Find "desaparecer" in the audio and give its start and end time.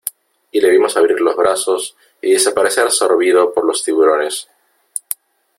2.31-2.89